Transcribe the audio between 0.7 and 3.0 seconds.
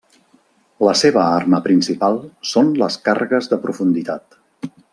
La seva arma principal són les